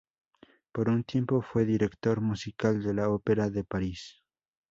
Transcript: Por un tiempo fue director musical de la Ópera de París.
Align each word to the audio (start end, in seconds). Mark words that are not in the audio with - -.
Por 0.71 0.89
un 0.89 1.03
tiempo 1.03 1.43
fue 1.43 1.63
director 1.63 2.21
musical 2.21 2.81
de 2.81 2.95
la 2.95 3.07
Ópera 3.07 3.51
de 3.51 3.63
París. 3.63 4.23